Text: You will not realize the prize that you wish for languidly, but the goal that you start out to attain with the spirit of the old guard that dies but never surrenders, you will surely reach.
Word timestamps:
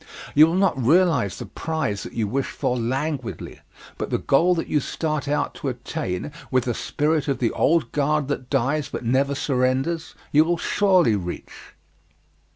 You 0.33 0.47
will 0.47 0.55
not 0.55 0.83
realize 0.83 1.37
the 1.37 1.45
prize 1.45 2.01
that 2.01 2.13
you 2.13 2.27
wish 2.27 2.47
for 2.47 2.75
languidly, 2.75 3.59
but 3.99 4.09
the 4.09 4.17
goal 4.17 4.55
that 4.55 4.65
you 4.65 4.79
start 4.79 5.27
out 5.27 5.53
to 5.53 5.67
attain 5.67 6.31
with 6.49 6.63
the 6.63 6.73
spirit 6.73 7.27
of 7.27 7.37
the 7.37 7.51
old 7.51 7.91
guard 7.91 8.27
that 8.29 8.49
dies 8.49 8.89
but 8.89 9.05
never 9.05 9.35
surrenders, 9.35 10.15
you 10.31 10.43
will 10.43 10.57
surely 10.57 11.15
reach. 11.15 11.51